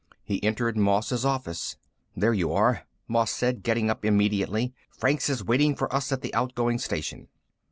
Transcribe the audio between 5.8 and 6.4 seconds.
us at the